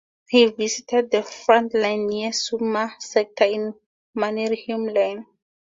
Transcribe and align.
He 0.29 0.47
visited 0.47 1.11
the 1.11 1.21
front 1.21 1.75
line 1.75 2.07
near 2.07 2.29
the 2.29 2.33
Summa 2.33 2.95
sector 2.97 3.43
of 3.43 3.51
the 3.51 3.75
Mannerheim 4.19 4.87
line. 4.87 5.27